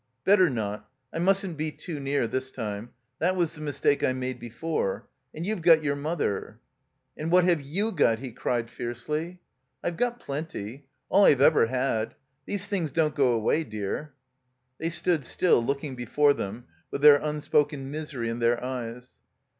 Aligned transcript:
Better 0.25 0.49
not. 0.49 0.89
I 1.13 1.19
mustn't 1.19 1.57
be 1.59 1.69
too 1.71 1.99
near, 1.99 2.25
this 2.27 2.49
time. 2.49 2.89
That 3.19 3.35
was 3.35 3.53
the 3.53 3.61
mistake 3.61 4.03
I 4.03 4.13
made 4.13 4.39
before. 4.39 5.07
And 5.31 5.45
you've 5.45 5.61
got 5.61 5.83
your 5.83 5.95
mother." 5.95 6.59
•'And 7.15 7.29
what 7.29 7.43
have 7.43 7.61
you 7.61 7.91
got?" 7.91 8.17
he 8.17 8.31
cried, 8.31 8.71
fiercely. 8.71 9.41
•'I've 9.83 9.97
got 9.97 10.19
plenty— 10.19 10.87
all 11.09 11.25
I've 11.25 11.39
ever 11.39 11.67
had. 11.67 12.15
These 12.47 12.65
things 12.65 12.91
don't 12.91 13.13
go 13.13 13.33
away, 13.33 13.63
dear." 13.63 14.15
They 14.79 14.89
stood 14.89 15.23
still, 15.23 15.63
looking 15.63 15.93
before 15.95 16.33
them, 16.33 16.65
with 16.89 17.03
their 17.03 17.17
unspoken 17.17 17.91
misery 17.91 18.27
in 18.29 18.39
their 18.39 18.63
eyes. 18.63 19.11